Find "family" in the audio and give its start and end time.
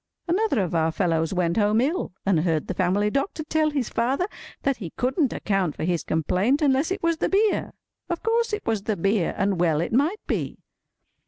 2.73-3.11